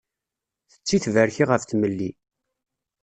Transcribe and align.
Tetti 0.71 0.97
tberki 1.03 1.43
ɣef 1.45 1.63
tmelli. 1.63 2.09